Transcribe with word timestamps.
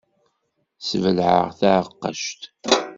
Sbelɛeɣ 0.87 1.47
taɛeqqact. 1.59 2.41